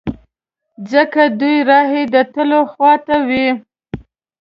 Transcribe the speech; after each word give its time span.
ځکه 0.91 1.21
دوه 1.39 1.55
رایې 1.69 2.03
د 2.13 2.15
تلو 2.33 2.61
خواته 2.71 3.17
وې. 3.27 3.47